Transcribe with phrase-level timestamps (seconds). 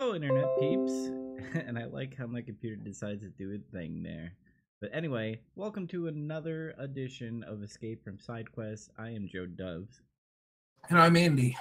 [0.00, 0.92] Hello, internet peeps.
[1.54, 4.32] and I like how my computer decides to do a thing there.
[4.80, 8.90] But anyway, welcome to another edition of Escape from Side Quest.
[8.98, 10.02] I am Joe Doves.
[10.90, 11.56] And I'm Andy.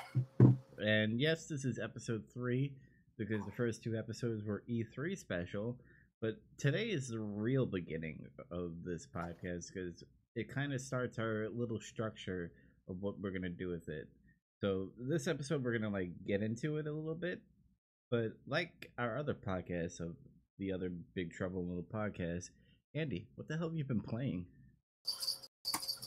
[0.79, 2.73] And yes, this is episode three
[3.19, 5.77] because the first two episodes were E3 special.
[6.19, 10.03] But today is the real beginning of this podcast because
[10.35, 12.51] it kind of starts our little structure
[12.89, 14.07] of what we're gonna do with it.
[14.59, 17.41] So this episode we're gonna like get into it a little bit,
[18.13, 20.15] but like our other podcasts of
[20.59, 22.51] the other Big Trouble Little podcast,
[22.93, 24.45] Andy, what the hell have you been playing?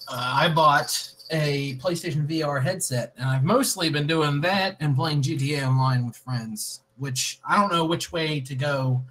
[0.08, 5.22] Uh, I bought a PlayStation VR headset, and I've mostly been doing that and playing
[5.22, 9.02] GTA Online with friends, which I don't know which way to go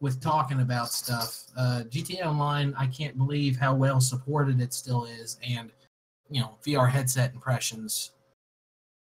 [0.00, 1.44] with talking about stuff.
[1.56, 5.70] Uh, GTA Online, I can't believe how well supported it still is, and
[6.28, 8.10] you know, VR headset impressions.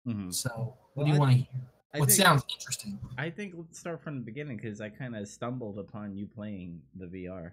[0.06, 0.30] Mm-hmm.
[0.30, 1.70] So, Well, what do you want to hear?
[1.92, 2.98] I What think- sounds interesting?
[3.18, 6.80] I think let's start from the beginning because I kind of stumbled upon you playing
[6.94, 7.52] the VR.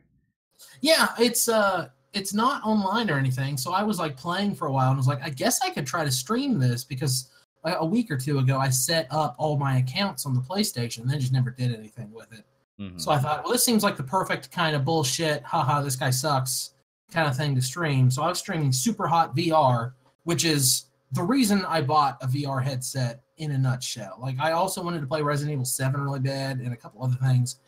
[0.81, 3.57] Yeah, it's uh it's not online or anything.
[3.57, 5.85] So I was like playing for a while and was like, I guess I could
[5.85, 7.29] try to stream this because
[7.63, 11.01] a a week or two ago I set up all my accounts on the PlayStation
[11.01, 12.45] and then just never did anything with it.
[12.79, 13.01] Mhm.
[13.01, 16.11] So I thought, well, this seems like the perfect kind of bullshit, haha, this guy
[16.11, 16.71] sucks
[17.11, 18.11] kind of thing to stream.
[18.11, 19.93] So I was streaming Super Hot VR,
[20.25, 24.17] which is the reason I bought a VR headset in a nutshell.
[24.21, 27.17] Like I also wanted to play Resident Evil 7 really bad and a couple other
[27.21, 27.59] things.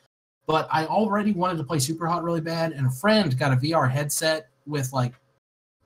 [0.48, 3.56] But I already wanted to play Super Hot really bad, and a friend got a
[3.56, 5.14] VR headset with like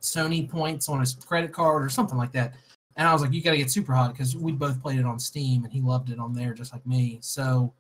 [0.02, 2.54] Sony points on his credit card or something like that.
[2.96, 5.06] And I was like, you got to get Super Hot because we both played it
[5.06, 7.18] on Steam and he loved it on there just like me.
[7.22, 7.74] So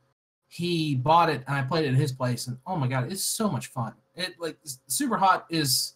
[0.47, 3.23] he bought it and I played it at his place and oh my god, it's
[3.23, 3.93] so much fun.
[4.15, 4.57] It like
[4.87, 5.93] Super Hot is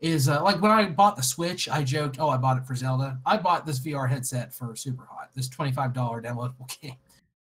[0.00, 2.74] is uh, like when I bought the Switch, I joked, oh, I bought it for
[2.74, 3.18] Zelda.
[3.24, 6.96] I bought this VR headset for Super Hot, this $25 downloadable game.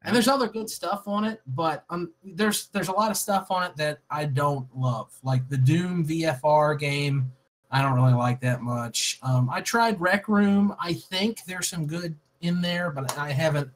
[0.03, 3.51] And there's other good stuff on it, but um, there's there's a lot of stuff
[3.51, 7.33] on it that I don't love, like the Doom VFR game.
[7.71, 9.19] I don't really like that much.
[9.23, 10.75] Um, I tried Rec Room.
[10.81, 13.71] I think there's some good in there, but I haven't.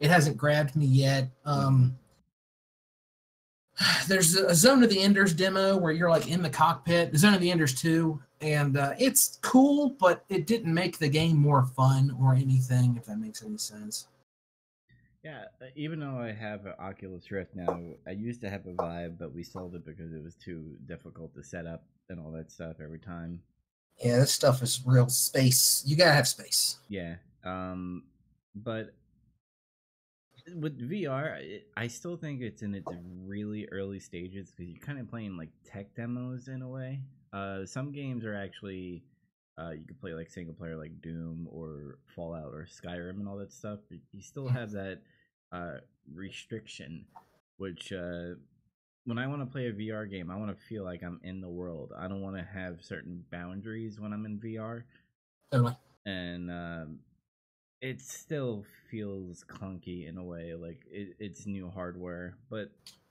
[0.00, 1.30] It hasn't grabbed me yet.
[1.44, 1.96] Um,
[4.08, 7.14] there's a Zone of the Enders demo where you're like in the cockpit.
[7.16, 11.36] Zone of the Enders 2, and uh, it's cool, but it didn't make the game
[11.36, 12.96] more fun or anything.
[12.96, 14.08] If that makes any sense.
[15.24, 18.72] Yeah, uh, even though I have an Oculus Rift now, I used to have a
[18.72, 22.30] Vive, but we sold it because it was too difficult to set up and all
[22.32, 23.40] that stuff every time.
[24.02, 25.82] Yeah, this stuff is real space.
[25.84, 26.78] You gotta have space.
[26.88, 28.04] Yeah, um,
[28.54, 28.94] but
[30.54, 31.38] with VR,
[31.76, 32.90] I- still think it's in its
[33.24, 37.00] really early stages because you're kind of playing like tech demos in a way.
[37.32, 39.02] Uh, some games are actually
[39.58, 43.36] uh, you could play like single player like Doom or Fallout or Skyrim and all
[43.38, 43.80] that stuff.
[43.90, 45.00] But you still have that
[45.52, 45.78] uh,
[46.12, 47.04] restriction,
[47.56, 48.34] which uh,
[49.04, 51.40] when I want to play a VR game, I want to feel like I'm in
[51.40, 51.92] the world.
[51.98, 54.84] I don't want to have certain boundaries when I'm in VR
[55.50, 55.74] Totally.
[56.06, 56.98] and um,
[57.80, 62.70] it still feels clunky in a way like it, it's new hardware but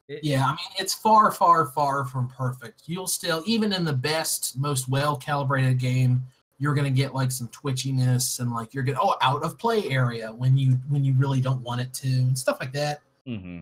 [0.09, 2.83] it, Yeah, I mean it's far, far, far from perfect.
[2.85, 6.23] You'll still, even in the best, most well calibrated game,
[6.59, 10.31] you're gonna get like some twitchiness and like you're gonna oh out of play area
[10.31, 13.01] when you when you really don't want it to and stuff like that.
[13.27, 13.61] mm-hmm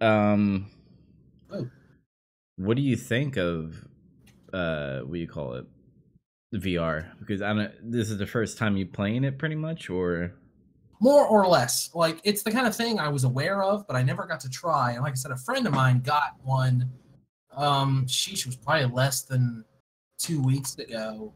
[0.00, 0.66] um
[1.52, 1.68] Oh.
[2.56, 3.86] what do you think of
[4.52, 5.66] uh what do you call it
[6.54, 10.32] vr because i don't this is the first time you playing it pretty much or
[10.98, 14.02] More or less, like it's the kind of thing I was aware of, but I
[14.02, 14.92] never got to try.
[14.92, 16.90] And like I said, a friend of mine got one.
[17.54, 19.62] Um, she was probably less than
[20.18, 21.34] two weeks ago,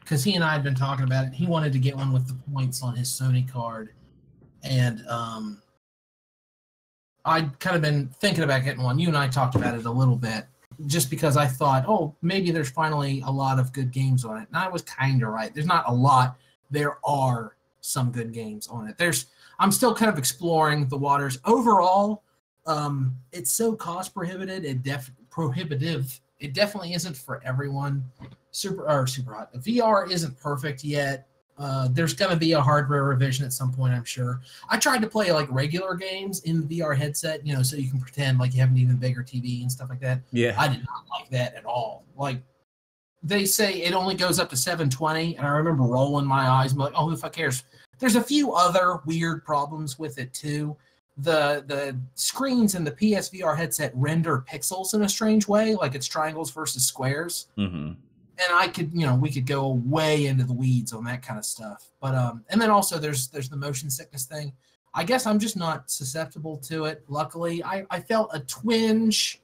[0.00, 1.34] because he and I had been talking about it.
[1.34, 3.90] He wanted to get one with the points on his Sony card,
[4.62, 5.60] and um,
[7.26, 8.98] I'd kind of been thinking about getting one.
[8.98, 10.46] You and I talked about it a little bit,
[10.86, 14.48] just because I thought, oh, maybe there's finally a lot of good games on it.
[14.48, 15.52] And I was kind of right.
[15.54, 16.36] There's not a lot.
[16.70, 18.96] There are some good games on it.
[18.98, 19.26] There's
[19.58, 21.38] I'm still kind of exploring the waters.
[21.44, 22.22] Overall,
[22.66, 24.64] um, it's so cost prohibited.
[24.64, 26.20] It def prohibitive.
[26.40, 28.04] It definitely isn't for everyone.
[28.50, 29.52] Super or super hot.
[29.54, 31.28] VR isn't perfect yet.
[31.56, 34.40] Uh, there's going to be a hardware revision at some point, I'm sure.
[34.68, 37.88] I tried to play like regular games in the VR headset, you know, so you
[37.88, 40.20] can pretend like you have an even bigger TV and stuff like that.
[40.32, 42.04] yeah I did not like that at all.
[42.16, 42.42] Like
[43.22, 46.80] they say it only goes up to 720, and I remember rolling my eyes and
[46.80, 47.62] like, oh, who the fuck cares?
[47.98, 50.76] There's a few other weird problems with it too.
[51.18, 56.08] The the screens in the PSVR headset render pixels in a strange way, like it's
[56.08, 57.46] triangles versus squares.
[57.56, 57.92] hmm
[58.38, 61.38] And I could, you know, we could go way into the weeds on that kind
[61.38, 61.90] of stuff.
[62.00, 64.52] But um, and then also there's there's the motion sickness thing.
[64.92, 67.04] I guess I'm just not susceptible to it.
[67.08, 69.40] Luckily, I, I felt a twinge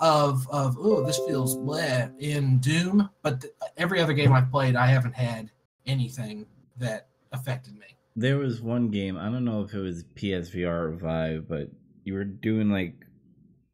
[0.00, 4.76] of of oh this feels bleh in Doom, but th- every other game I've played,
[4.76, 5.50] I haven't had
[5.86, 6.46] anything
[6.78, 7.86] that affected me.
[8.14, 11.68] There was one game, I don't know if it was PSVR or Vive, but
[12.04, 12.94] you were doing like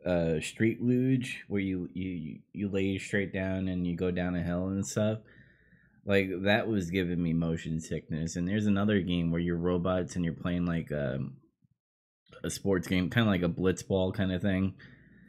[0.06, 4.42] uh street luge where you you you lay straight down and you go down a
[4.42, 5.18] hill and stuff.
[6.06, 8.36] Like that was giving me motion sickness.
[8.36, 11.36] And there's another game where you're robots and you're playing like um,
[12.42, 14.74] a sports game, kind of like a blitzball kind of thing.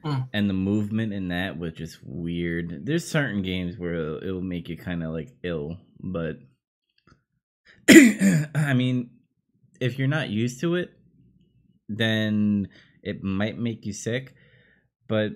[0.04, 0.22] Hmm.
[0.32, 2.86] And the movement in that was just weird.
[2.86, 6.38] There's certain games where it'll, it'll make you kind of like ill, but
[7.90, 9.10] I mean,
[9.82, 10.92] if you're not used to it,
[11.90, 12.70] then
[13.04, 14.36] it might make you sick.
[15.10, 15.34] But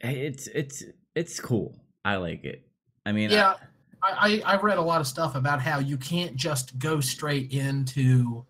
[0.00, 0.84] it's it's
[1.14, 1.80] it's cool.
[2.04, 2.66] I like it.
[3.06, 3.54] I mean, Yeah,
[4.02, 7.52] I, I I've read a lot of stuff about how you can't just go straight
[7.52, 8.44] into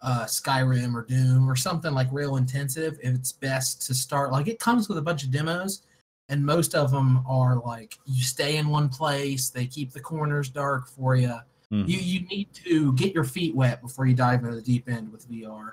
[0.00, 2.98] uh, Skyrim or Doom or something like real intensive.
[3.02, 5.82] It's best to start like it comes with a bunch of demos,
[6.28, 9.50] and most of them are like you stay in one place.
[9.50, 11.34] They keep the corners dark for you.
[11.72, 11.88] mhm.
[11.88, 15.10] You you need to get your feet wet before you dive into the deep end
[15.10, 15.72] with VR.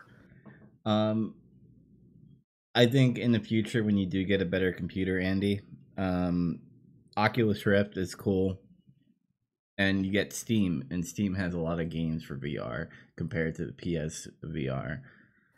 [0.83, 1.35] Um,
[2.73, 5.61] I think in the future when you do get a better computer, Andy,
[5.97, 6.59] um,
[7.17, 8.59] Oculus Rift is cool,
[9.77, 12.87] and you get Steam, and Steam has a lot of games for VR
[13.17, 15.01] compared to the PS VR.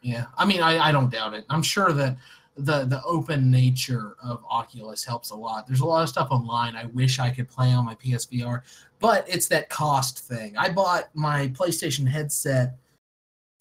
[0.01, 1.45] Yeah, I mean, I, I don't doubt it.
[1.49, 2.17] I'm sure that
[2.55, 5.67] the the open nature of Oculus helps a lot.
[5.67, 8.61] There's a lot of stuff online I wish I could play on my PSVR,
[8.99, 10.55] but it's that cost thing.
[10.57, 12.77] I bought my PlayStation headset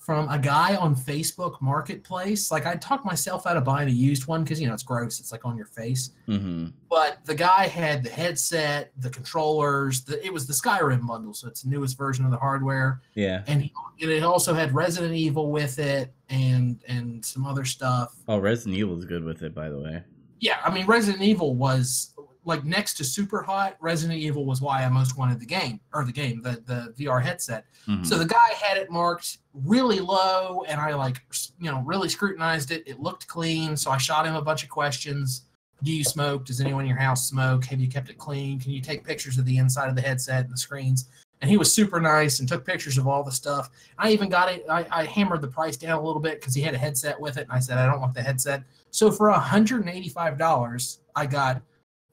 [0.04, 2.50] from a guy on Facebook Marketplace.
[2.50, 5.20] Like I talked myself out of buying a used one because you know it's gross.
[5.20, 6.10] It's like on your face.
[6.28, 6.66] Mm-hmm.
[6.90, 10.02] But the guy had the headset, the controllers.
[10.02, 13.44] The, it was the Skyrim bundle, so it's the newest version of the hardware Yeah.
[13.46, 18.16] and he, and it also had Resident Evil with it and and some other stuff.
[18.26, 20.02] Oh, Resident Evil is good with it, by the way.
[20.40, 22.11] Yeah, I mean Resident Evil was
[22.44, 23.76] like next to Super Hot.
[23.80, 27.22] Resident Evil was why I most wanted the game or the game, the the VR
[27.22, 27.64] headset.
[27.86, 28.04] Mhm.
[28.04, 31.22] So the guy had it marked really low, and I like
[31.58, 32.82] you know really scrutinized it.
[32.86, 35.42] It looked clean, so I shot him a bunch of questions.
[35.82, 36.44] Do you smoke?
[36.44, 37.64] Does anyone in your house smoke?
[37.66, 38.60] Have you kept it clean?
[38.60, 41.08] Can you take pictures of the inside of the headset and the screens?
[41.40, 43.68] And he was super nice and took pictures of all the stuff.
[43.98, 44.64] I even got it.
[44.70, 47.36] I, I hammered the price down a little bit because he had a headset with
[47.36, 48.62] it, and I said I don't want the headset.
[48.92, 51.60] So for hundred and eighty-five dollars, I got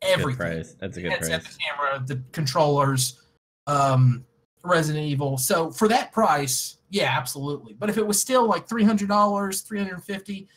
[0.02, 0.76] everything price.
[0.80, 1.28] That's a good price.
[1.30, 3.22] the camera, the controllers,
[3.68, 4.26] um,
[4.64, 5.38] Resident Evil.
[5.38, 7.74] So for that price, yeah, absolutely.
[7.74, 10.48] But if it was still like three hundred dollars, three hundred fifty,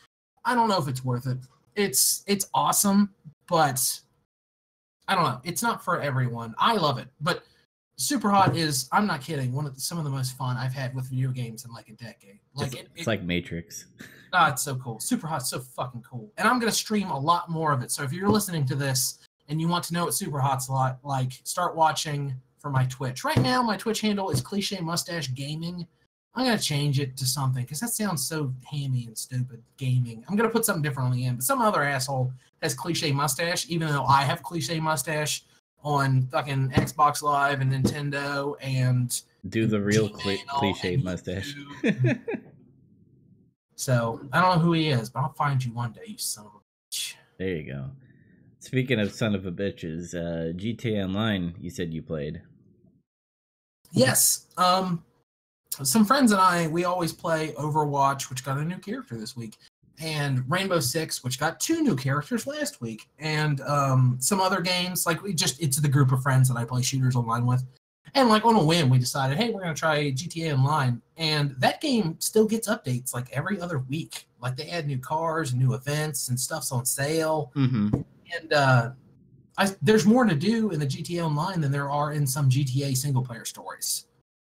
[0.45, 1.39] I don't know if it's worth it.
[1.77, 3.11] It's it's awesome,
[3.49, 4.01] but
[5.09, 5.41] I don't know.
[5.45, 6.55] It's not for everyone.
[6.59, 7.45] I love it, but
[7.97, 8.89] Super Hot is.
[8.93, 9.53] I'm not kidding.
[9.53, 11.89] One of the, some of the most fun I've had with video games in like
[11.89, 12.39] a decade.
[12.55, 13.87] Like It's, it, it's it- like Matrix.
[14.35, 14.99] Ah, it's so cool.
[14.99, 16.33] Super Hot's so fucking cool.
[16.39, 17.91] And I'm gonna stream a lot more of it.
[17.91, 19.19] So if you're listening to this
[19.49, 23.25] and you want to know what Super Hot's lot like, start watching for my Twitch.
[23.25, 25.87] Right now, my Twitch handle is Cliche Mustache Gaming.
[26.35, 29.63] I'm gonna change it to something because that sounds so hammy and stupid.
[29.77, 30.25] Gaming.
[30.29, 31.39] I'm gonna put something different on the end.
[31.39, 35.45] But some other asshole has Cliche Mustache, even though I have Cliche Mustache
[35.85, 41.55] on fucking Xbox Live and Nintendo and Do the real cli cliche mustache.
[43.75, 46.47] so I don't know who he is, but I'll find you one day, you son
[46.47, 46.59] of a
[46.89, 47.15] bitch.
[47.39, 47.91] there you go.
[48.63, 52.43] Speaking of son of a bitches, uh, GTA Online, you said you played.
[53.91, 54.47] Yes.
[54.57, 55.03] Um
[55.83, 59.57] some friends and I, we always play Overwatch, which got a new character this week,
[60.01, 65.07] and Rainbow Six, which got two new characters last week, and um some other games.
[65.07, 67.65] Like we just it's the group of friends that I play shooters online with.
[68.15, 71.81] And like on a whim, we decided, hey, we're gonna try GTA Online, and that
[71.81, 74.29] game still gets updates like every other week.
[74.41, 77.51] Like they add new cars, and new events, and stuff's on sale.
[77.57, 78.03] Mm-hmm.
[78.39, 78.91] And uh,
[79.59, 82.97] I, there's more to do in the GTA Online than there are in some GTA
[82.97, 84.07] single player stories.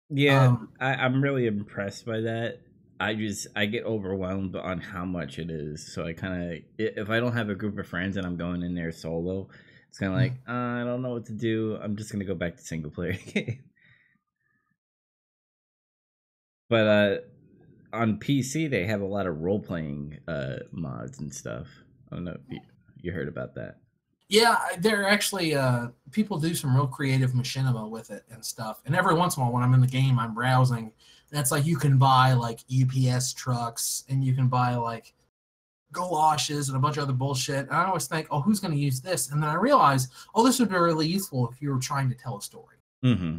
[0.10, 2.60] Yeah, Um, I, I'm really impressed by that.
[3.00, 5.94] I just I get overwhelmed on how much it is.
[5.94, 8.64] So I kind of if I don't have a group of friends and I'm going
[8.64, 9.50] in there solo,
[9.90, 11.78] it's kind of like uh, I don't know what to do.
[11.82, 13.64] I'm just gonna go back to single player game.
[16.70, 17.18] But uh,
[17.94, 21.68] on PC they have a lot of role playing uh, mods and stuff.
[22.12, 22.60] I don't know if you,
[23.06, 23.78] you heard about that.
[24.28, 28.82] Yeah, there are actually uh, people do some real creative machinima with it and stuff.
[28.86, 30.92] And every once in a while, when I'm in the game, I'm browsing.
[31.32, 35.14] And it's like you can buy like UPS trucks and you can buy like
[35.92, 37.68] galoshes and a bunch of other bullshit.
[37.68, 39.30] And I always think, oh, who's going to use this?
[39.32, 42.16] And then I realize, oh, this would be really useful if you were trying to
[42.16, 42.76] tell a story.
[43.04, 43.38] Mm-hmm.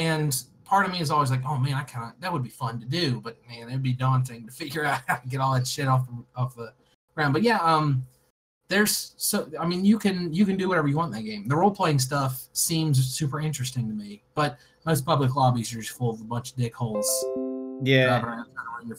[0.00, 2.48] and part of me is always like, oh man, I kind of that would be
[2.48, 5.52] fun to do, but man, it'd be daunting to figure out how to get all
[5.54, 6.72] that shit off the off the
[7.14, 7.32] ground.
[7.32, 8.06] But yeah, um,
[8.68, 11.48] there's so I mean you can you can do whatever you want in that game.
[11.48, 15.96] The role playing stuff seems super interesting to me, but most public lobbies are just
[15.96, 17.08] full of a bunch of dick holes.
[17.82, 18.42] Yeah.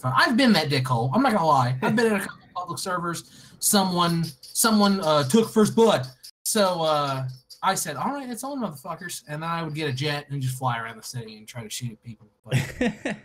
[0.03, 1.11] I've been that dickhole.
[1.13, 1.77] I'm not gonna lie.
[1.81, 3.53] I've been in a couple public servers.
[3.59, 6.07] Someone someone uh, took first blood.
[6.43, 7.27] So uh,
[7.61, 10.41] I said, "All right, it's on, motherfuckers," and then I would get a jet and
[10.41, 12.27] just fly around the city and try to shoot at people.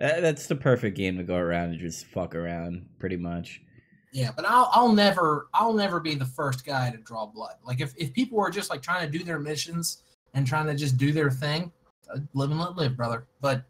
[0.00, 3.62] But, That's the perfect game to go around and just fuck around, pretty much.
[4.12, 7.54] Yeah, but I'll I'll never I'll never be the first guy to draw blood.
[7.64, 10.02] Like if if people are just like trying to do their missions
[10.34, 11.70] and trying to just do their thing,
[12.14, 13.26] uh, live and let live, brother.
[13.40, 13.64] But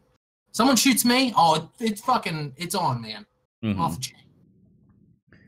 [0.51, 3.25] someone shoots me, oh, it, it's fucking it's on, man.
[3.63, 3.79] Mhm.
[3.79, 4.15] Off the chain.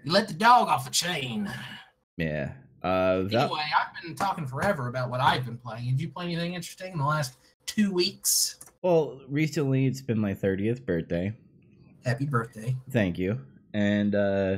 [0.04, 1.50] You let the dog off the chain.
[2.18, 2.52] Yeah.
[2.84, 5.86] Uh, that- Anyway, I've been talking forever about what I've been playing.
[5.86, 8.58] Have you played anything interesting in the last two weeks?
[8.82, 11.32] well, recently it's been my 30th birthday.
[12.04, 12.76] Happy birthday.
[12.90, 13.40] Thank you.
[13.76, 14.58] And uh,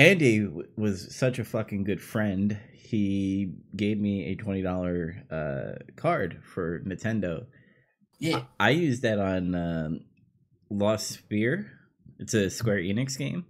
[0.00, 2.58] Andy w- was such a fucking good friend.
[2.72, 7.46] He gave me a $20 uh, card for Nintendo.
[8.18, 8.44] Yeah.
[8.58, 10.00] I used that on um,
[10.70, 11.66] Lost Sphear.
[12.18, 13.44] It's a Square Enix game.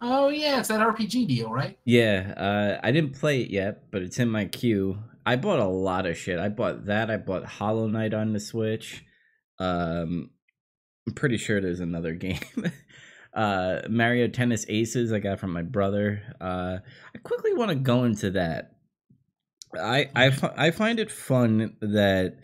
[0.00, 1.78] Oh yeah, it's that RPG deal, right?
[1.84, 4.98] Yeah, uh, I didn't play it yet, but it's in my queue.
[5.24, 6.40] I bought a lot of shit.
[6.40, 7.08] I bought that.
[7.08, 9.04] I bought Hollow Knight on the Switch.
[9.60, 10.30] Um,
[11.06, 12.40] I'm pretty sure there's another game.
[13.34, 16.22] Uh, Mario Tennis Aces I got from my brother.
[16.40, 16.78] Uh,
[17.14, 18.72] I quickly want to go into that.
[19.80, 22.36] I I I find it fun that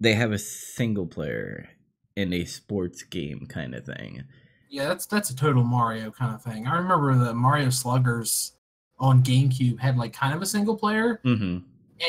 [0.00, 1.68] they have a single player
[2.16, 4.24] in a sports game kind of thing.
[4.68, 6.66] Yeah, that's that's a total Mario kind of thing.
[6.66, 8.52] I remember the Mario Sluggers
[8.98, 11.58] on GameCube had like kind of a single player, Mm-hmm.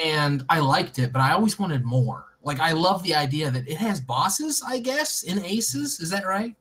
[0.05, 2.25] and I liked it, but I always wanted more.
[2.43, 5.99] Like I love the idea that it has bosses, I guess, in Aces.
[5.99, 6.55] Is that right?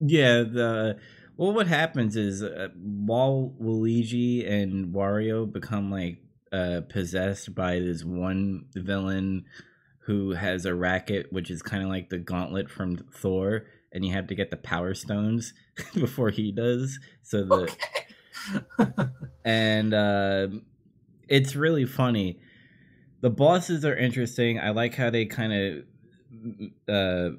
[0.00, 0.98] Yeah, the
[1.36, 6.18] well, what happens is uh, while Luigi and Wario become like
[6.52, 9.44] uh, possessed by this one villain
[10.06, 14.12] who has a racket, which is kind of like the gauntlet from Thor, and you
[14.12, 15.54] have to get the Power Stones
[15.94, 16.98] before he does.
[17.22, 18.06] So the Okay.
[19.44, 20.48] and uh,
[21.28, 22.40] it's really funny.
[23.20, 24.60] The bosses are interesting.
[24.60, 25.84] I like how they kind
[26.88, 27.36] of uh,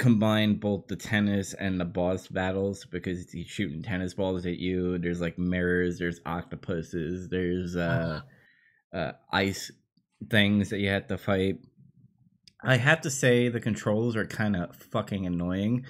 [0.00, 4.96] combine both the tennis and the boss battles because he's shooting tennis balls at you.
[4.98, 5.98] There's like mirrors.
[5.98, 7.28] There's octopuses.
[7.28, 8.22] There's uh,
[8.94, 9.70] uh, ice
[10.30, 11.58] things that you have to fight.
[12.64, 15.84] I have to say the controls are kind of fucking annoying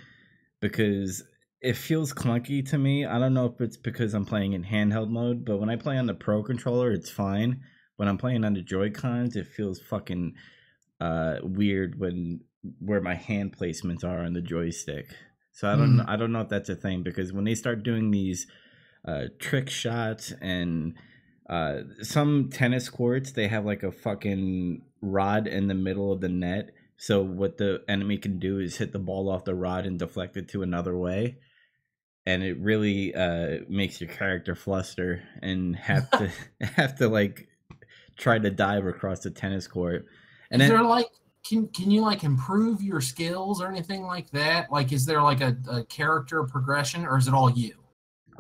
[0.61, 1.23] because
[1.61, 3.07] it feels clunky to me.
[3.07, 5.97] I don't know if it's because I'm playing in handheld mode, but when I play
[5.97, 7.61] on the pro controller, it's fine.
[7.97, 10.35] When I'm playing on the Joy Cons, it feels fucking
[11.01, 12.41] uh, weird when
[12.79, 15.07] where my hand placements are on the joystick.
[15.53, 17.83] So I don't know, I don't know if that's a thing because when they start
[17.83, 18.47] doing these
[19.07, 20.95] uh, trick shots and
[21.49, 26.29] uh, some tennis courts, they have like a fucking rod in the middle of the
[26.29, 26.71] net.
[26.97, 30.37] So what the enemy can do is hit the ball off the rod and deflect
[30.37, 31.39] it to another way.
[32.27, 37.49] And it really uh, makes your character fluster and have to have to like
[38.17, 40.07] try to dive across the tennis court.
[40.51, 41.07] And is then there like
[41.45, 44.71] can can you like improve your skills or anything like that?
[44.71, 47.75] Like, is there like a, a character progression, or is it all you?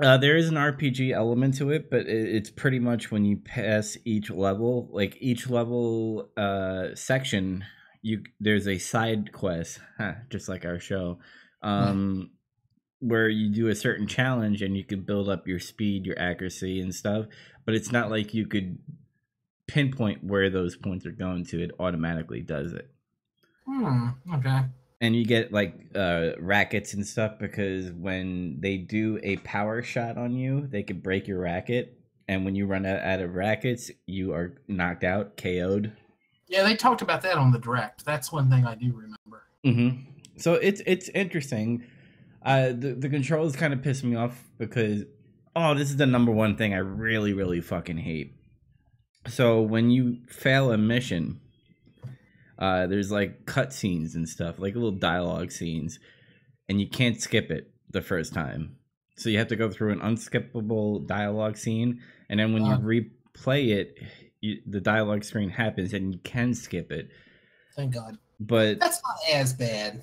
[0.02, 3.37] Uh, there is an RPG element to it, but it, it's pretty much when you
[3.37, 7.64] pass each level, like each level uh, section,
[8.02, 11.19] you there's a side quest, huh, just like our show,
[11.62, 12.30] um,
[13.00, 16.80] where you do a certain challenge and you can build up your speed, your accuracy,
[16.80, 17.26] and stuff.
[17.66, 18.78] But it's not like you could
[19.72, 21.62] pinpoint where those points are going to.
[21.62, 22.90] It automatically does it
[23.66, 24.08] Hmm.
[24.34, 24.60] Okay.
[25.00, 30.18] and you get like uh rackets and stuff because when they do a power shot
[30.18, 31.96] on you they could break your racket
[32.26, 35.92] and when you run out, out of rackets you are knocked out ko'd
[36.48, 38.04] Yeah, they talked about that on the direct.
[38.04, 39.42] That's one thing I do remember.
[39.64, 40.02] mm-hmm.
[40.36, 41.84] so it's it's interesting
[42.44, 45.04] uh the, the controls kind of piss me off because
[45.54, 48.34] oh this is the number one thing i really really fucking hate
[49.26, 51.40] so when you fail a mission
[52.58, 55.98] uh there's like cutscenes and stuff like little dialogue scenes
[56.68, 58.76] and you can't skip it the first time
[59.16, 63.68] so you have to go through an unskippable dialogue scene and then when you replay
[63.76, 63.98] it
[64.40, 67.08] you, the dialogue screen happens and you can skip it
[67.76, 68.16] Thank God.
[68.38, 70.02] but That's not as bad.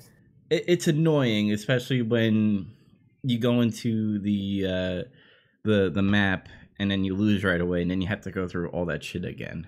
[0.50, 2.70] it, it's annoying, especially when
[3.22, 5.02] you go into the uh,
[5.64, 6.48] the the map
[6.78, 9.04] and then you lose right away, and then you have to go through all that
[9.04, 9.66] shit again.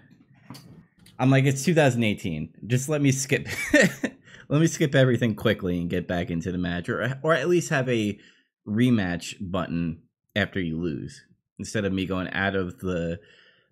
[1.19, 2.55] I'm like, it's 2018.
[2.67, 3.47] Just let me skip.
[4.49, 7.71] let me skip everything quickly and get back into the match, or or at least
[7.71, 8.19] have a
[8.67, 10.03] rematch button
[10.35, 11.23] after you lose,
[11.59, 13.21] instead of me going out of the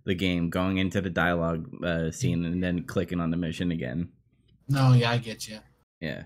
[0.05, 4.09] the game, going into the dialogue uh, scene, and then clicking on the mission again.
[4.69, 5.59] No, yeah, I get you.
[6.01, 6.25] Yeah.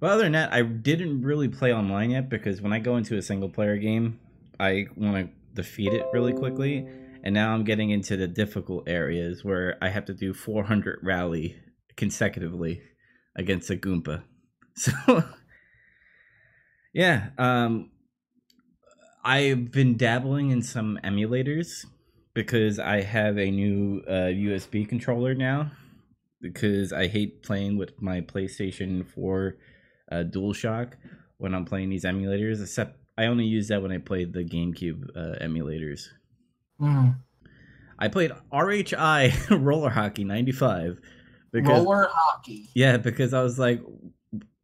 [0.00, 3.16] Well, other than that, I didn't really play online yet because when I go into
[3.16, 4.18] a single player game,
[4.58, 6.86] I want to defeat it really quickly.
[7.22, 11.56] And now I'm getting into the difficult areas where I have to do 400 rally
[11.96, 12.82] consecutively
[13.36, 14.24] against a Goomba.
[14.76, 15.22] So,
[16.92, 17.92] yeah, um,
[19.24, 21.86] I've been dabbling in some emulators
[22.34, 25.70] because I have a new uh, USB controller now.
[26.40, 29.56] Because I hate playing with my PlayStation 4
[30.10, 30.94] uh, DualShock
[31.38, 35.10] when I'm playing these emulators, except I only use that when I played the GameCube
[35.16, 36.08] uh, emulators.
[36.80, 37.16] Mm.
[37.98, 40.98] I played RHI Roller Hockey 95.
[41.52, 42.68] Because, Roller hockey.
[42.74, 43.80] Yeah, because I was like,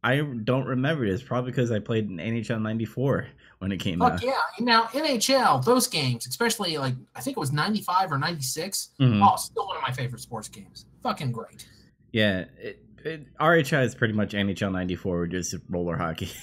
[0.03, 1.23] I don't remember this.
[1.23, 3.27] Probably because I played in NHL 94
[3.59, 4.23] when it came Fuck out.
[4.23, 4.33] yeah.
[4.59, 8.89] Now, NHL, those games, especially like, I think it was 95 or 96.
[8.99, 9.25] Mhm.
[9.25, 10.85] Oh, still one of my favorite sports games.
[11.03, 11.65] Fucking great.
[12.11, 16.31] Yeah, it, it, RHI is pretty much NHL 94, just roller hockey.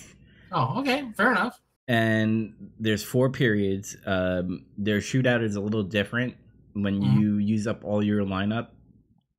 [0.50, 1.06] Oh, okay.
[1.14, 1.60] Fair enough.
[1.88, 3.96] And there's four periods.
[4.06, 6.36] Um, their shootout is a little different.
[6.74, 7.18] When Mhm.
[7.20, 8.68] you use up all your lineup,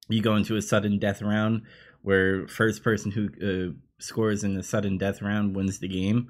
[0.10, 1.62] you go into a sudden death round
[2.02, 6.28] where first person who uh, scores in the sudden death round wins the game.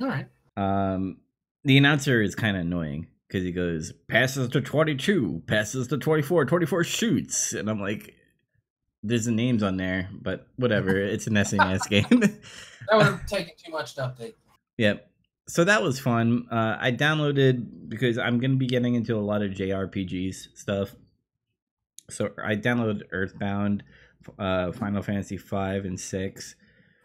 [0.00, 0.26] All right.
[0.56, 1.18] Um,
[1.64, 6.44] the announcer is kind of annoying because he goes passes to 22, passes to 24,
[6.46, 8.14] 24 shoots, and I'm like,
[9.02, 10.96] there's the names on there, but whatever.
[10.96, 12.20] it's an SNES game.
[12.20, 14.34] That would have taken too much to update.
[14.78, 15.08] Yep.
[15.48, 16.46] So that was fun.
[16.50, 20.94] Uh, I downloaded because I'm going to be getting into a lot of JRPGs stuff.
[22.10, 23.82] So I downloaded Earthbound,
[24.38, 26.54] uh, Final Fantasy five and six.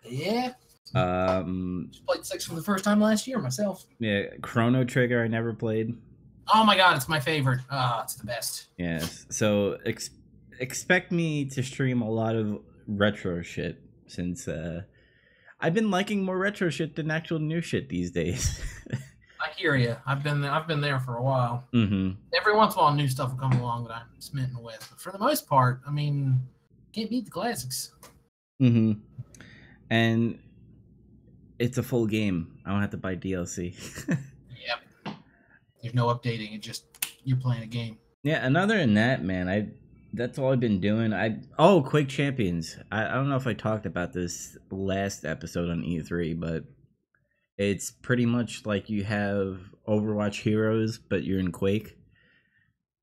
[0.03, 0.53] Yeah.
[0.95, 3.85] Um, Just played six for the first time last year myself.
[3.99, 5.95] yeah, Chrono Trigger I never played.
[6.53, 7.59] Oh my god, it's my favorite.
[7.69, 8.67] Ah, it's the best.
[8.77, 9.25] Yes.
[9.29, 10.11] So ex-
[10.59, 14.83] expect me to stream a lot of retro shit since uh,
[15.59, 18.61] I've been liking more retro shit than actual new shit these days.
[19.39, 19.95] I hear you.
[20.05, 21.63] I've been there, I've been there for a while.
[21.73, 22.11] mm-hmm.
[22.35, 24.85] Every once in a while, new stuff will come along that I'm smitten with.
[24.89, 26.39] But for the most part, I mean,
[26.93, 27.91] can't beat the classics.
[28.61, 28.93] Mm-hmm.
[29.89, 30.39] And
[31.59, 32.59] it's a full game.
[32.65, 33.73] I don't have to buy DLC.
[35.05, 35.15] Yep.
[35.81, 36.53] There's no updating.
[36.55, 36.85] It just
[37.23, 37.97] you're playing a game.
[38.23, 39.67] yeah, and other than that, man, I
[40.13, 41.13] that's all I've been doing.
[41.13, 42.77] I oh, Quake Champions.
[42.91, 46.63] I, I don't know if I talked about this last episode on E3, but
[47.57, 51.97] it's pretty much like you have Overwatch heroes, but you're in Quake.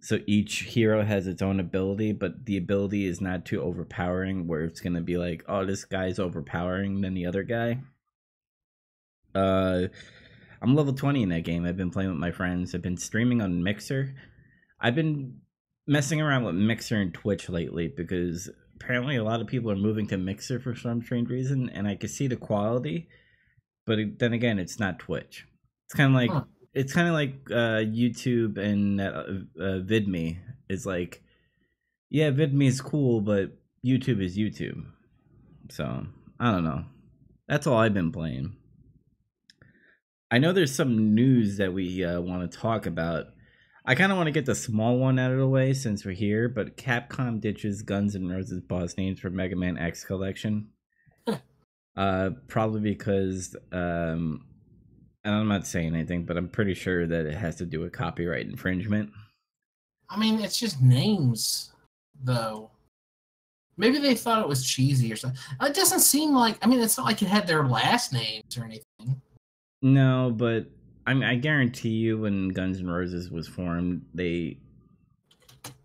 [0.00, 4.64] So each hero has its own ability, but the ability is not too overpowering where
[4.64, 7.80] it's gonna be like, oh, this guy's overpowering than the other guy.
[9.34, 9.88] Uh
[10.60, 11.66] I'm level 20 in that game.
[11.66, 12.74] I've been playing with my friends.
[12.74, 14.14] I've been streaming on Mixer.
[14.80, 15.40] I've been
[15.86, 20.06] messing around with Mixer and Twitch lately because apparently a lot of people are moving
[20.08, 23.08] to Mixer for some strange reason, and I can see the quality,
[23.86, 25.46] but then again, it's not Twitch.
[25.86, 26.44] It's kind of like Huh.
[26.72, 29.24] it's kind of like uh, YouTube and uh,
[29.60, 31.22] uh, VidMe is like,
[32.10, 33.52] yeah, VidMe is cool, but
[33.84, 34.84] YouTube is YouTube.
[35.70, 36.06] So
[36.40, 36.84] I don't know.
[37.48, 38.56] That's all I've been playing.
[40.30, 43.26] I know there's some news that we uh, want to talk about.
[43.84, 46.12] I kind of want to get the small one out of the way since we're
[46.12, 50.68] here, but Capcom ditches Guns N' Roses boss names for Mega Man X Collection.
[51.28, 51.38] Huh.
[51.96, 54.46] uh, probably because um,
[55.24, 57.92] and I'm not saying anything, but I'm pretty sure that it has to do with
[57.92, 59.10] copyright infringement.
[60.10, 61.72] I mean, it's just names,
[62.22, 62.70] though.
[63.76, 65.40] Maybe they thought it was cheesy or something.
[65.62, 66.58] It doesn't seem like.
[66.62, 69.20] I mean, it's not like it had their last names or anything.
[69.80, 70.66] No, but
[71.06, 74.58] I mean, I guarantee you, when Guns N' Roses was formed, they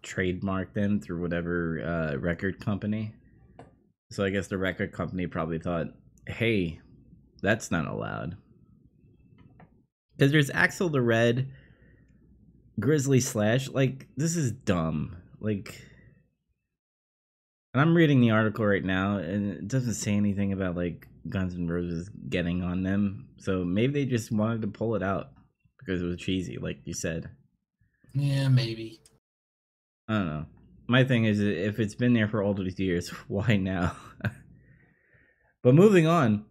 [0.01, 3.13] trademarked them through whatever uh, record company.
[4.11, 5.87] So I guess the record company probably thought,
[6.25, 6.79] "Hey,
[7.41, 8.37] that's not allowed."
[10.17, 11.51] Because there's Axle the Red,
[12.79, 13.67] Grizzly Slash.
[13.69, 15.17] Like this is dumb.
[15.41, 15.85] Like,
[17.73, 21.55] and I'm reading the article right now, and it doesn't say anything about like Guns
[21.55, 23.27] N' Roses getting on them.
[23.37, 25.31] So maybe they just wanted to pull it out
[25.77, 27.29] because it was cheesy, like you said.
[28.13, 29.01] Yeah, maybe.
[30.07, 30.45] I don't know.
[30.87, 33.95] My thing is, if it's been there for all these years, why now?
[35.63, 36.45] but moving on.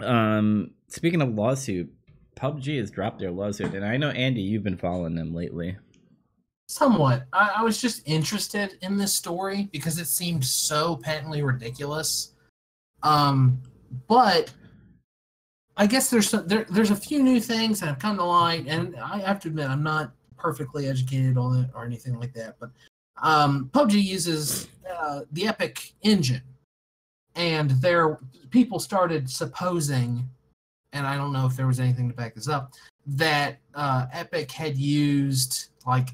[0.00, 1.90] Um, speaking of lawsuit,
[2.36, 5.76] PUBG has dropped their lawsuit, and I know Andy, you've been following them lately.
[6.68, 7.24] Somewhat.
[7.32, 12.32] I, I was just interested in this story because it seemed so patently ridiculous.
[13.02, 13.60] Um,
[14.08, 14.52] but
[15.76, 18.66] I guess there's some, there, there's a few new things that have come to light,
[18.66, 22.56] and I have to admit I'm not perfectly educated on it or anything like that.
[22.58, 22.70] But
[23.22, 26.42] um, PUBG uses uh, the Epic engine,
[27.34, 28.18] and there
[28.50, 30.28] people started supposing,
[30.92, 32.72] and I don't know if there was anything to back this up,
[33.06, 36.08] that uh, Epic had used like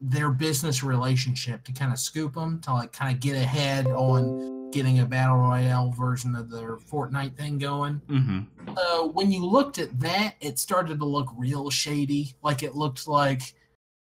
[0.00, 4.57] their business relationship to kind of scoop them to like kind of get ahead on
[4.78, 8.00] getting a battle royale version of their Fortnite thing going.
[8.08, 8.74] Mm-hmm.
[8.76, 12.36] So when you looked at that, it started to look real shady.
[12.44, 13.54] Like it looked like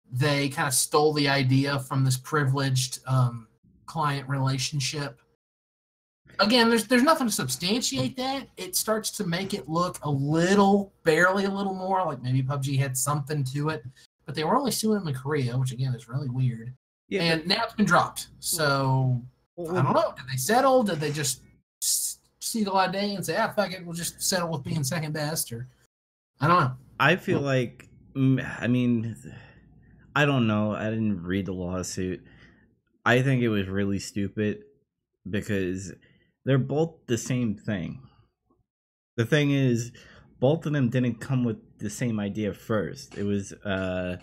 [0.10, 3.48] they kind of stole the idea from this privileged um,
[3.86, 5.20] client relationship.
[6.40, 8.48] Again, there's there's nothing to substantiate that.
[8.56, 12.80] It starts to make it look a little, barely a little more like maybe PUBG
[12.80, 13.84] had something to it,
[14.26, 16.74] but they were only suing them in Korea, which again is really weird.
[17.10, 17.24] Yeah.
[17.24, 18.28] and now it's been dropped.
[18.40, 19.22] So
[19.60, 20.14] I don't know.
[20.18, 20.84] Did they settle?
[20.84, 21.42] Did they just
[22.42, 24.84] see the light of day and say, "Ah, fuck it, we'll just settle with being
[24.84, 25.52] second best"?
[25.52, 25.68] Or
[26.42, 26.72] I don't know.
[27.00, 29.16] I feel like, mm, I mean,
[30.16, 30.74] I don't know.
[30.74, 32.24] I didn't read the lawsuit.
[33.06, 34.64] I think it was really stupid
[35.30, 35.94] because
[36.46, 38.02] they're both the same thing.
[39.18, 39.92] The thing is,
[40.40, 43.18] both of them didn't come with the same idea first.
[43.18, 44.18] It was, uh,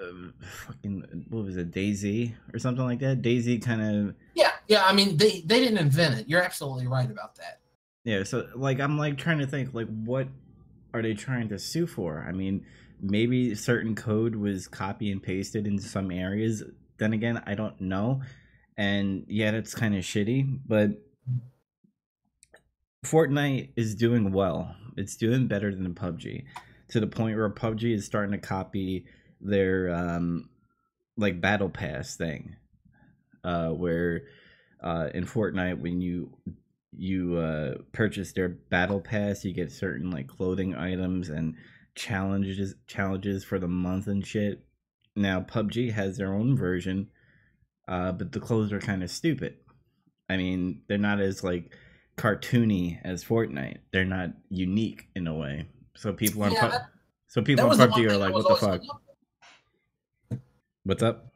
[0.00, 0.30] uh
[0.66, 3.22] fucking, what was it, DayZ or something like that?
[3.22, 4.84] DayZ kind of Yeah, yeah.
[4.84, 6.28] I mean, they they didn't invent it.
[6.28, 7.60] You're absolutely right about that.
[8.04, 10.28] Yeah, so like I'm like trying to think like what
[10.92, 12.24] are they trying to sue for?
[12.28, 12.64] I mean,
[13.00, 16.62] maybe certain code was copy and pasted in some areas.
[16.98, 18.22] Then again, I don't know.
[18.76, 20.90] And yeah, that's kind of shitty, but
[23.04, 24.74] Fortnite is doing well.
[24.96, 26.44] It's doing better than PUBG
[26.88, 29.04] to the point where PUBG is starting to copy
[29.44, 30.48] their um
[31.16, 32.56] like battle pass thing.
[33.44, 34.22] Uh where
[34.82, 36.36] uh in Fortnite when you
[36.96, 41.54] you uh purchase their battle pass you get certain like clothing items and
[41.94, 44.64] challenges challenges for the month and shit.
[45.16, 47.08] Now pubg has their own version
[47.86, 49.56] uh but the clothes are kind of stupid.
[50.30, 51.74] I mean they're not as like
[52.16, 53.78] cartoony as fortnite.
[53.92, 55.66] They're not unique in a way.
[55.96, 56.76] So people on Yeah, Pu-
[57.28, 58.80] so people on was the one pubg are like what the fuck?
[58.88, 59.00] up-
[60.84, 61.26] what's up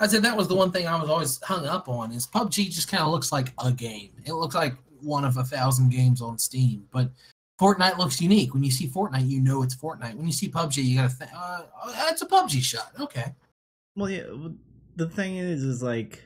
[0.00, 2.70] I said that was the one thing I was always hung up on is PUBG
[2.70, 4.10] just kind of looks like a game.
[4.26, 7.10] It looks like one of a thousand games on Steam, but
[7.60, 8.54] Fortnite looks unique.
[8.54, 10.14] When you see Fortnite, you know it's Fortnite.
[10.14, 12.92] When you see PUBG, you gotta think, uh, oh, that's a PUBG shot.
[12.98, 13.34] Okay.
[13.96, 14.24] Well, yeah.
[14.96, 16.22] The thing is, is like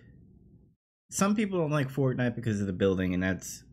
[1.11, 3.65] some people don't like Fortnite because of the building, and that's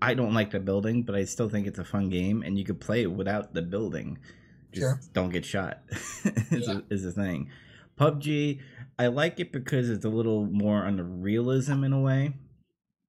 [0.00, 2.64] I don't like the building, but I still think it's a fun game, and you
[2.64, 4.18] could play it without the building.
[4.76, 5.00] Just Sure.
[5.12, 5.80] don't get shot.
[5.90, 6.80] is, Yeah.
[6.90, 7.50] a, is a thing.
[7.98, 8.60] PUBG,
[8.98, 12.34] I like it because it's a little more on the realism in a way.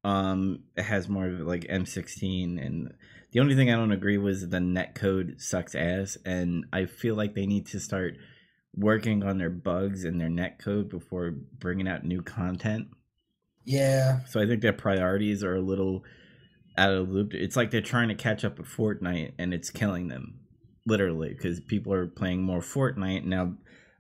[0.03, 2.93] Um, it has more of like M16, and
[3.33, 7.15] the only thing I don't agree with the net code sucks ass, and I feel
[7.15, 8.15] like they need to start
[8.73, 12.87] working on their bugs and their net code before bringing out new content.
[13.65, 14.19] Yeah.
[14.27, 16.05] So I think their priorities are a little
[16.77, 17.33] out of the loop.
[17.33, 20.39] It's like they're trying to catch up with Fortnite and it's killing them,
[20.87, 23.53] literally, because people are playing more Fortnite now.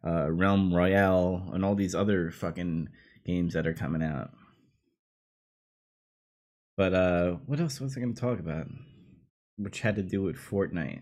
[0.05, 2.87] Uh, Realm Royale and all these other fucking
[3.25, 4.31] games that are coming out.
[6.77, 8.67] But uh, what else was I going to talk about?
[9.57, 11.01] Which had to do with Fortnite.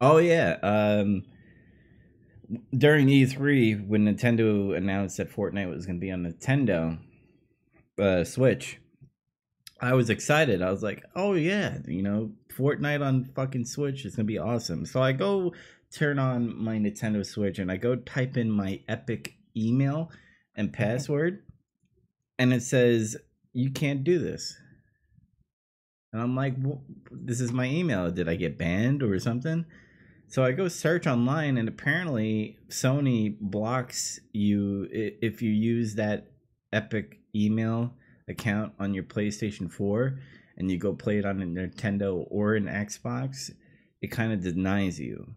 [0.00, 1.24] Oh yeah, um,
[2.76, 6.98] during E3 when Nintendo announced that Fortnite was going to be on Nintendo
[8.00, 8.78] uh, Switch,
[9.80, 10.62] I was excited.
[10.62, 14.38] I was like, "Oh yeah, you know, Fortnite on fucking Switch is going to be
[14.38, 15.52] awesome." So I go
[15.92, 20.10] turn on my Nintendo Switch and I go type in my Epic email
[20.54, 21.42] and password
[22.38, 23.16] and it says
[23.52, 24.56] you can't do this.
[26.12, 28.10] And I'm like, "Wh- this is my email.
[28.10, 29.66] Did I get banned or something?
[30.28, 36.30] So I go search online, and apparently Sony blocks you if you use that
[36.72, 37.94] Epic email
[38.28, 40.18] account on your PlayStation 4
[40.58, 43.50] and you go play it on a Nintendo or an Xbox,
[44.02, 45.34] it kind of denies you.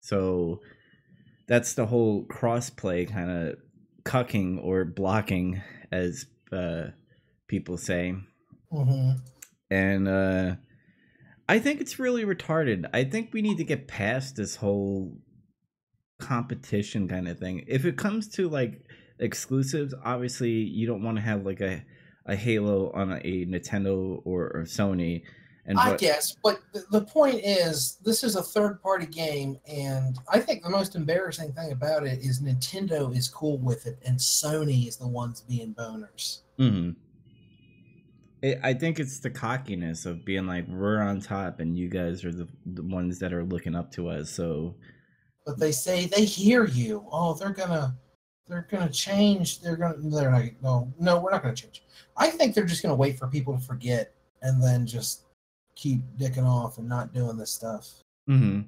[0.00, 0.60] So
[1.48, 3.56] that's the whole crossplay kind of
[4.04, 6.90] cucking or blocking, as uh,
[7.48, 8.14] people say.
[8.70, 9.12] Hmm
[9.70, 10.54] and uh
[11.48, 12.88] i think it's really retarded.
[12.92, 15.16] I think we need to get past this whole
[16.18, 17.64] competition kind of thing.
[17.68, 18.82] If it comes to like
[19.18, 21.84] exclusives obviously you don't want to have like a
[22.26, 25.22] a halo on a, a nintendo or, or sony
[25.66, 29.58] And I what- guess, but the, the point is, this is a third party game,
[29.66, 33.98] and I think the most embarrassing thing about it is Nintendo is cool with it,
[34.06, 36.42] and Sony is the ones being boners.
[36.56, 36.90] hmm
[38.42, 42.24] It, I think it's the cockiness of being like we're on top and you guys
[42.24, 44.30] are the, the ones that are looking up to us.
[44.30, 44.76] So
[45.46, 47.04] But they say they hear you.
[47.10, 47.96] Oh, they're gonna,
[48.48, 49.60] they're gonna change.
[49.60, 49.96] They're gonna.
[49.98, 51.82] They're like, no, no, we're not gonna change.
[52.16, 55.22] I think they're just gonna wait for people to forget, and then just
[55.74, 57.88] keep dicking off and not doing this stuff.
[58.28, 58.62] Mm-hmm.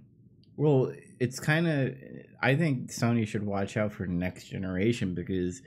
[0.57, 1.95] Well, it's kind of.
[2.43, 5.63] I think Sony should watch out for next generation because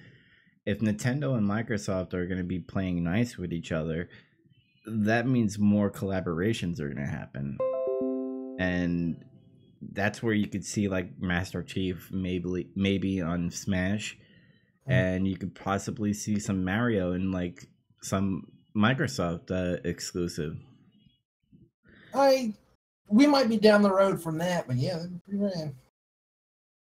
[0.66, 4.10] if Nintendo and Microsoft are going to be playing nice with each other,
[4.86, 7.58] that means more collaborations are going to happen,
[8.60, 9.24] and
[9.94, 14.18] that's where you could see like Master Chief maybe maybe on Smash,
[14.88, 14.94] Mm.
[14.94, 17.68] and you could possibly see some Mario and like
[18.02, 20.58] some Microsoft uh, exclusive.
[22.14, 22.54] I,
[23.08, 25.76] we might be down the road from that, but yeah, that'd be pretty rad.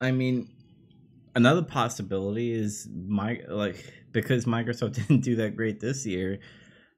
[0.01, 0.49] I mean,
[1.35, 6.39] another possibility is my like because Microsoft didn't do that great this year,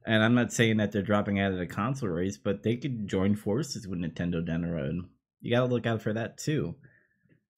[0.06, 3.08] and I'm not saying that they're dropping out of the console race, but they could
[3.08, 5.04] join forces with Nintendo down the road.
[5.42, 6.74] You got to look out for that too.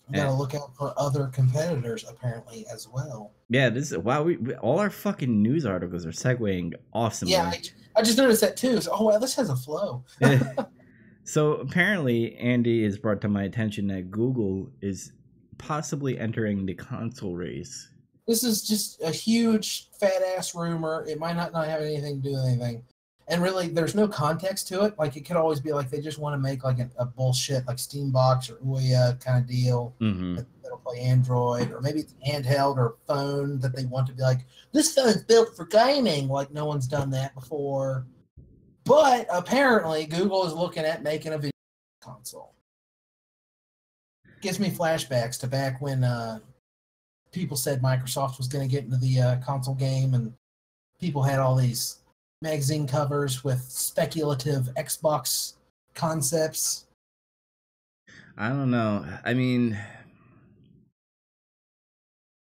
[0.08, 0.36] You gotta Yeah.
[0.36, 3.32] look out for other competitors apparently as well.
[3.48, 4.22] Yeah, this is wow.
[4.22, 7.32] We, we all our fucking news articles are segueing awesomely.
[7.32, 7.62] Yeah, I,
[7.96, 8.80] I just noticed that too.
[8.82, 10.04] So, oh, wow, this has a flow.
[11.24, 15.12] so apparently, Andy has brought to my attention that Google is
[15.56, 17.88] possibly entering the console race.
[18.26, 21.04] This is just a huge fat ass rumor.
[21.08, 22.82] It might not, not have anything to do with anything.
[23.26, 24.98] And really, there's no context to it.
[24.98, 27.66] Like, it could always be like they just want to make like a, a bullshit,
[27.66, 32.14] like Steambox or Ouya kind of deal hmm that- that'll play Android, or maybe it's
[32.26, 34.40] handheld or phone that they want to be like,
[34.72, 36.28] this phone's built for gaming.
[36.28, 38.06] Like, no one's done that before.
[38.84, 41.50] But apparently, Google is looking at making a video
[42.02, 42.54] console.
[44.42, 46.40] Gives me flashbacks to back when uh,
[47.32, 50.34] people said Microsoft was going to get into the uh, console game, and
[51.00, 52.00] people had all these
[52.44, 55.54] magazine covers with speculative Xbox
[55.94, 56.86] concepts.
[58.36, 59.04] I don't know.
[59.24, 59.78] I mean,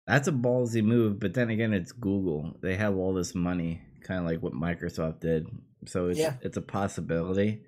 [0.07, 2.55] that's a ballsy move, but then again, it's Google.
[2.61, 5.47] They have all this money, kind of like what Microsoft did.
[5.85, 6.33] So it's Yeah.
[6.41, 7.63] it's a possibility.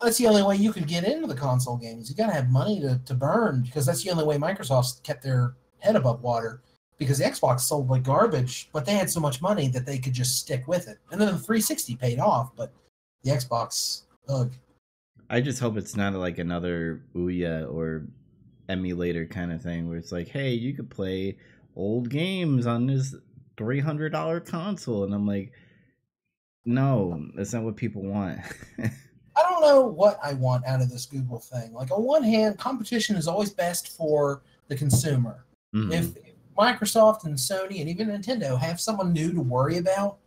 [0.00, 2.10] That's the only way you could get into the console games.
[2.10, 5.22] You got to have money to, to burn because that's the only way Microsoft kept
[5.22, 6.60] their head above water.
[7.02, 10.12] Because the Xbox sold like garbage, but they had so much money that they could
[10.12, 10.98] just stick with it.
[11.10, 12.72] And then the 360 paid off, but
[13.22, 14.52] the Xbox, ugh.
[15.30, 18.06] I just hope it's not like another Ouya or
[18.68, 21.36] emulator kind of thing where it's like, hey, you could play
[21.76, 23.14] old games on this
[23.56, 25.52] three hundred dollar console, and I'm like,
[26.64, 28.40] no, that's not what people want.
[28.78, 31.72] I don't know what I want out of this Google thing.
[31.72, 35.44] Like on one hand, competition is always best for the consumer.
[35.74, 35.92] Mhm.
[35.92, 40.18] If Microsoft and Sony and even Nintendo have someone new to worry about,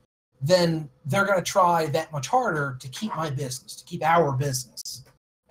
[0.41, 4.31] then they're going to try that much harder to keep my business, to keep our
[4.31, 5.03] business.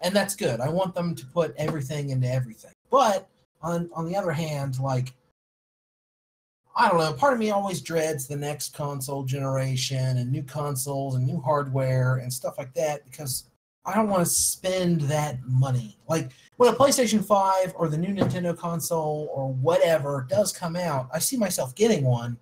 [0.02, 0.60] And that's good.
[0.60, 2.72] I want them to put everything into everything.
[2.90, 3.28] But
[3.62, 5.14] on on the other hand, like
[6.76, 11.14] I don't know, part of me always dreads the next console generation and new consoles
[11.14, 13.44] and new hardware and stuff like that because
[13.86, 15.98] I don't want to spend that money.
[16.08, 21.08] Like when a PlayStation 5 or the new Nintendo console or whatever does come out,
[21.12, 22.38] I see myself getting one,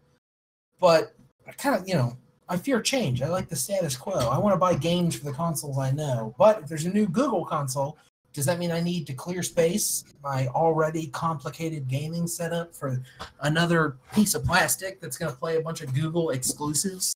[0.81, 1.15] but
[1.47, 2.17] I kind of, you know,
[2.49, 3.23] I fear change.
[3.23, 4.13] I like the status quo.
[4.13, 6.35] I want to buy games for the consoles I know.
[6.39, 7.97] But if there's a new Google console,
[8.33, 13.03] does that mean I need to clear space my already complicated gaming setup for
[13.41, 17.15] another piece of plastic that's going to play a bunch of Google exclusives?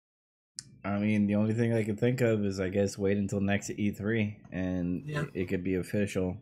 [0.86, 3.70] I mean, the only thing I can think of is, I guess, wait until next
[3.70, 5.22] E3 and Yeah.
[5.22, 6.36] it, it could be official.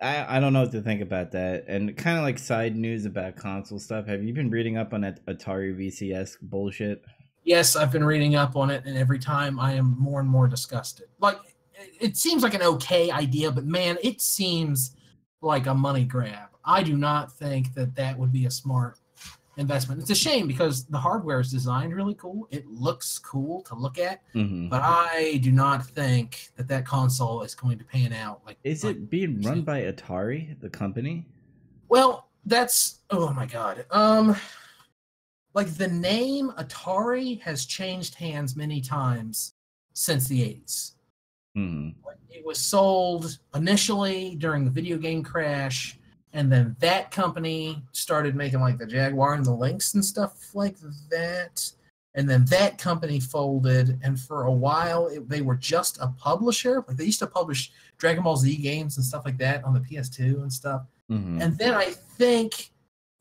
[0.00, 1.64] I I don't know what to think about that.
[1.66, 4.06] And kind of like side news about console stuff.
[4.06, 7.04] Have you been reading up on that Atari VCS bullshit?
[7.44, 10.46] Yes, I've been reading up on it, and every time I am more and more
[10.48, 11.06] disgusted.
[11.18, 11.38] Like,
[11.74, 14.94] it- it seems like an okay idea, but man, it seems
[15.40, 16.50] like a money grab.
[16.64, 18.98] I do not think that that would be a smart
[19.58, 20.00] investment.
[20.00, 22.48] It's a shame because the hardware is designed really cool.
[22.50, 27.42] It looks cool to look at, hmm but I do not think that that console
[27.42, 28.40] is going to pan out.
[28.46, 31.26] Like, Is like- it being run by Atari, the company?
[31.88, 33.84] Well, that's oh my god.
[33.90, 34.36] Um
[35.54, 39.54] like the name Atari has changed hands many times
[39.92, 40.92] since the 80s.
[41.54, 41.88] Hmm.
[42.30, 45.97] It was sold initially during the video game crash
[46.32, 50.76] and then that company started making like the Jaguar and the Lynx and stuff like
[51.10, 51.72] that.
[52.14, 53.98] and then that company folded.
[54.02, 56.84] And for a while, it, they were just a publisher.
[56.88, 59.80] Like they used to publish Dragon Ball Z games and stuff like that on the
[59.80, 60.82] PS2 and stuff.
[61.10, 61.40] Mhm.
[61.42, 62.70] And then I think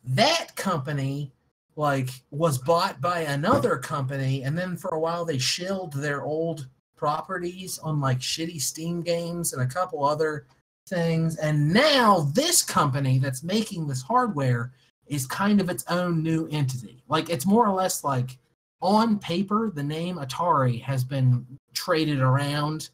[0.04, 1.32] that company
[1.76, 6.68] like was bought by another company, and then for a while they shilled their old
[6.96, 10.46] properties on like shitty Steam games and a couple other
[10.88, 11.38] things.
[11.38, 14.72] And now this company that's making this hardware
[15.08, 17.04] is kind of its own new entity.
[17.08, 18.38] Like it's more or less like
[18.82, 22.90] on paper, the name Atari has been traded around.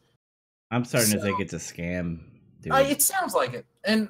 [0.72, 2.20] I'm starting to think it's a scam.
[2.72, 4.08] I, it sounds like it, and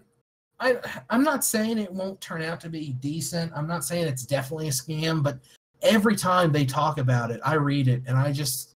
[0.59, 0.77] I
[1.09, 3.51] I'm not saying it won't turn out to be decent.
[3.55, 5.39] I'm not saying it's definitely a scam, but
[5.81, 8.72] every time they talk about it, I read it and I just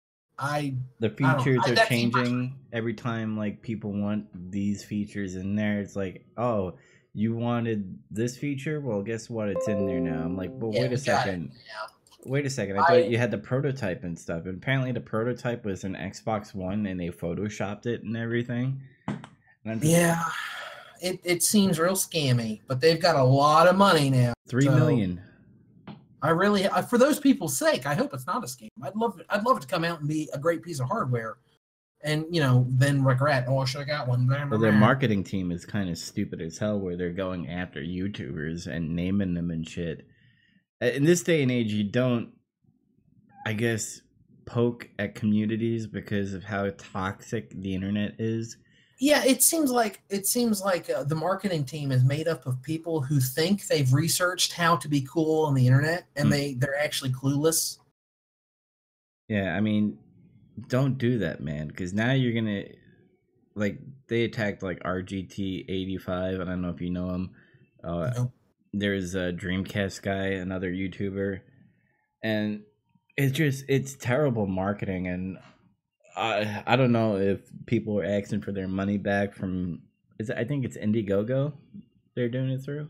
[0.44, 2.56] I the features I- are changing.
[2.72, 6.76] Every time like people want these features in there it's like oh
[7.14, 8.80] you wanted this feature?
[8.82, 9.50] Well guess what?
[9.50, 10.24] It's in there now.
[10.24, 11.52] I'm like well Yeah, wait a we got it second.
[12.26, 12.78] wait a second.
[12.78, 14.46] I I- thought you had the prototype and stuff.
[14.46, 18.82] And apparently the prototype was an xbox one and they photoshopped it and everything.
[19.66, 20.24] And just- Yeah,
[21.02, 24.34] it it seems real scammy, but they've got a lot of money now.
[24.48, 25.22] three so- million
[26.24, 28.70] I really, I, for those people's sake, I hope it's not a scam.
[28.82, 30.88] I'd love, it, I'd love it to come out and be a great piece of
[30.88, 31.38] hardware,
[32.02, 34.28] and you know, then regret, oh, I should have got one.
[34.50, 38.66] Well their marketing team is kind of stupid as hell where they're going after youtubers
[38.68, 40.08] and naming them and shit
[40.84, 42.30] in this day and age you don't
[43.46, 44.02] i guess
[44.46, 48.58] poke at communities because of how toxic the internet is
[49.04, 52.62] Yeah, it seems like it seems like uh, the marketing team is made up of
[52.62, 56.32] people who think they've researched how to be cool on the internet, and Hmm.
[56.32, 57.80] they they're actually clueless.
[59.28, 59.98] yeah i mean
[60.68, 62.64] don't do that man because now you're gonna
[63.56, 67.32] like they attacked like rgt 85 i don't know if you know him
[67.84, 68.32] uh, Nope.
[68.74, 71.40] there's a dreamcast guy another youtuber
[72.22, 72.64] and
[73.18, 75.38] it's just it's terrible marketing and
[76.16, 79.82] i i don't know if people are asking for their money back from
[80.20, 81.54] is it, i think it's indiegogo
[82.16, 82.88] they're doing it through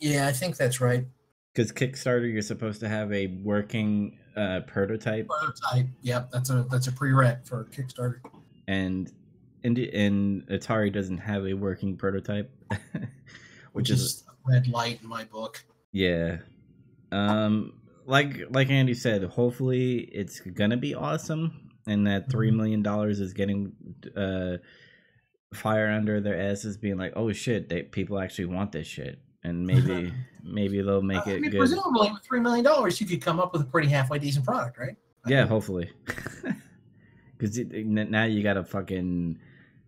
[0.00, 1.06] Yeah, I think that's right.
[1.54, 5.86] because kickstarter you're supposed to have a working uh, prototype Prototype.
[6.02, 8.20] Yep, that's a that's a prereq for Kickstarter.
[8.68, 9.10] and
[9.64, 12.48] Indi- and atari doesn't have a working prototype
[13.72, 15.64] which is a red light in my book.
[15.92, 16.38] Yeah.
[17.10, 17.72] Um
[18.06, 22.56] like like Andy said, hopefully it's gonna be awesome and that three Mhm.
[22.56, 23.72] million dollars is getting
[24.16, 24.56] uh
[25.54, 29.18] fire under their asses being like, oh shit, they people actually want this shit.
[29.44, 31.58] And maybe maybe they'll make I it mean, good.
[31.58, 34.78] presumably, with three million dollars, you could come up with a pretty halfway decent product,
[34.78, 34.96] right?
[35.26, 35.90] Yeah, hopefully.
[37.38, 39.38] Cause now you gotta fucking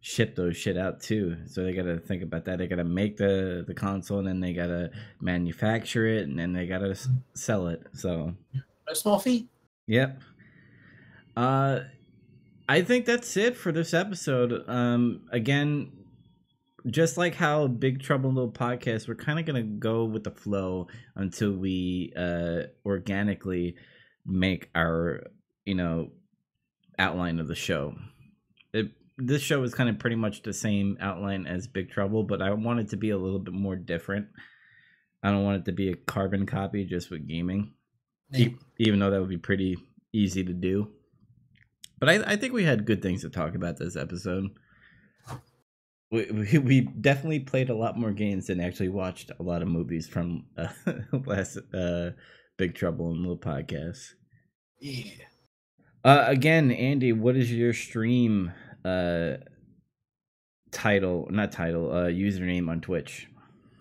[0.02, 1.36] ship those shit out too.
[1.46, 2.58] So they gotta think about that.
[2.58, 6.66] They gotta make the the console and then they gotta manufacture it and then they
[6.66, 7.82] gotta s- sell it.
[7.92, 8.34] So
[8.88, 9.48] a small feat.
[9.88, 10.20] Yep.
[11.40, 11.84] Uh
[12.68, 14.62] I think that's it for this episode.
[14.68, 15.90] Um again,
[16.86, 20.24] just like how Big Trouble in Little Podcast, we're kind of going to go with
[20.24, 23.76] the flow until we uh organically
[24.26, 25.22] make our,
[25.64, 26.10] you know,
[26.98, 27.94] outline of the show.
[28.74, 32.42] It this show is kind of pretty much the same outline as Big Trouble, but
[32.42, 34.26] I want it to be a little bit more different.
[35.22, 37.72] I don't want it to be a carbon copy just with gaming
[38.34, 39.78] e- even though that would be pretty
[40.12, 40.90] easy to do.
[42.00, 44.48] But I, I think we had good things to talk about this episode.
[46.10, 49.68] We, we, we definitely played a lot more games than actually watched a lot of
[49.68, 50.68] movies from uh,
[51.26, 52.10] last uh,
[52.56, 54.14] Big Trouble in Little Podcast.
[54.80, 55.04] Yeah.
[56.02, 58.50] Uh, again, Andy, what is your stream
[58.84, 59.34] uh,
[60.70, 61.28] title?
[61.30, 63.28] Not title, uh, username on Twitch.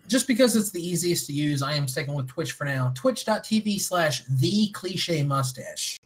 [0.06, 2.92] Just because it's the easiest to use, I am sticking with Twitch for now.
[2.94, 5.98] Twitch.tv slash the cliche mustache.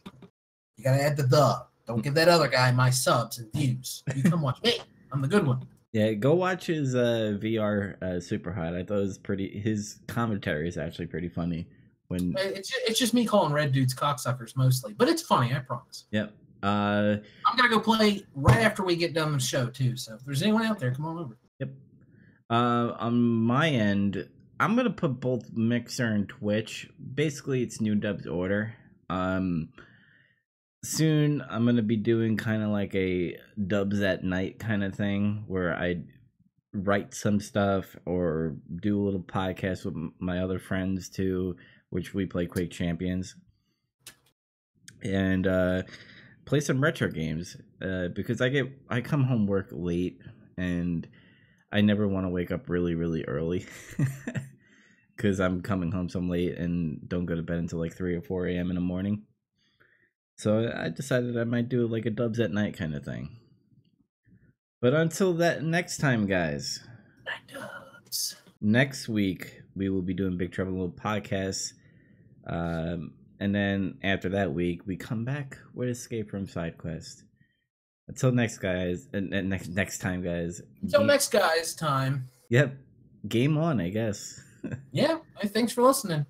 [0.77, 1.65] You gotta add the the.
[1.87, 4.03] Don't give that other guy my subs and views.
[4.15, 4.79] You come watch me.
[5.11, 5.65] I'm the good one.
[5.93, 8.75] Yeah, go watch his uh, VR uh, Super Hot.
[8.75, 9.59] I thought it was pretty.
[9.59, 11.67] His commentary is actually pretty funny.
[12.07, 15.55] When It's ju- it's just me calling red dudes cocksuckers mostly, but it's funny.
[15.55, 16.05] I promise.
[16.11, 16.33] yep.
[16.63, 19.95] Uh, I'm gonna go play right after we get done the show too.
[19.95, 21.37] So if there's anyone out there, come on over.
[21.59, 21.69] Yep.
[22.49, 24.27] Uh, on my end,
[24.59, 26.89] I'm gonna put both Mixer and Twitch.
[27.13, 28.73] Basically, it's New Dub's order.
[29.09, 29.69] Um,
[30.85, 35.43] soon I'm gonna be doing kind of like a Dubs at night kind of thing
[35.47, 36.03] where I
[36.73, 41.55] write some stuff or do a little podcast with my other friends too,
[41.89, 43.35] which we play Quake Champions,
[45.03, 45.83] and uh,
[46.45, 47.57] play some retro games.
[47.81, 50.19] Uh, because I get I come home work late
[50.57, 51.07] and
[51.71, 53.65] I never want to wake up really, really early
[55.15, 58.21] because I'm coming home so late and don't go to bed until like 3 or
[58.21, 58.69] 4 a.m.
[58.69, 59.23] in the morning.
[60.37, 63.37] So I decided I might do like a dubs at night kind of thing.
[64.81, 66.79] But until that next time, guys.
[68.61, 71.73] Next week we will be doing Big Trouble Little podcast.
[72.47, 77.23] Um, and then after that week, we come back with Escape from Side Quest.
[78.07, 80.61] Until next, guys, and, and next next time, guys.
[80.81, 82.29] Until ga- next guy's time.
[82.49, 82.77] Yep,
[83.27, 84.39] game on, I guess.
[84.91, 85.19] Yeah.
[85.43, 86.25] Thanks for listening.